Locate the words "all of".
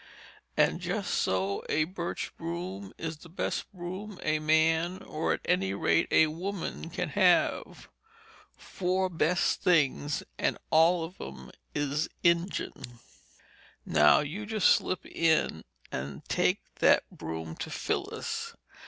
10.71-11.21